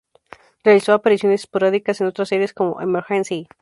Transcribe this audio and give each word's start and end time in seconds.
Realizó 0.63 0.93
apariciones 0.93 1.41
esporádicas 1.41 2.01
en 2.01 2.07
otras 2.07 2.29
series 2.29 2.53
como 2.55 2.81
"Emergency! 2.81 3.47